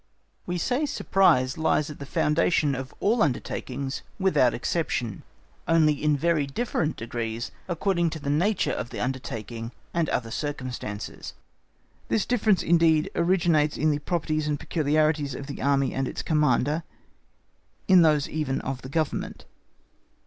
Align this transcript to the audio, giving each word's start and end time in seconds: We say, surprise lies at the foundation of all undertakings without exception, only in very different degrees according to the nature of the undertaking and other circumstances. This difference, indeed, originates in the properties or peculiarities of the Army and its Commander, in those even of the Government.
We 0.47 0.57
say, 0.57 0.87
surprise 0.87 1.59
lies 1.59 1.91
at 1.91 1.99
the 1.99 2.07
foundation 2.07 2.73
of 2.73 2.91
all 2.99 3.21
undertakings 3.21 4.01
without 4.17 4.55
exception, 4.55 5.21
only 5.67 5.93
in 5.93 6.17
very 6.17 6.47
different 6.47 6.95
degrees 6.95 7.51
according 7.67 8.09
to 8.09 8.19
the 8.19 8.31
nature 8.31 8.71
of 8.71 8.89
the 8.89 8.99
undertaking 8.99 9.71
and 9.93 10.09
other 10.09 10.31
circumstances. 10.31 11.35
This 12.07 12.25
difference, 12.25 12.63
indeed, 12.63 13.11
originates 13.13 13.77
in 13.77 13.91
the 13.91 13.99
properties 13.99 14.49
or 14.49 14.57
peculiarities 14.57 15.35
of 15.35 15.45
the 15.45 15.61
Army 15.61 15.93
and 15.93 16.07
its 16.07 16.23
Commander, 16.23 16.81
in 17.87 18.01
those 18.01 18.27
even 18.27 18.59
of 18.61 18.81
the 18.81 18.89
Government. 18.89 19.45